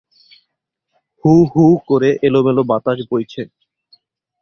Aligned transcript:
হুহু 1.23 1.65
করে 1.87 2.09
এলোমেলো 2.27 2.61
বাতাস 2.63 2.99
বইছে। 3.11 3.41